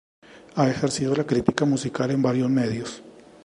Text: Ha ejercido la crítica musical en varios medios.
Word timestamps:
Ha 0.55 0.67
ejercido 0.67 1.15
la 1.15 1.25
crítica 1.25 1.63
musical 1.63 2.09
en 2.09 2.23
varios 2.23 2.49
medios. 2.49 3.03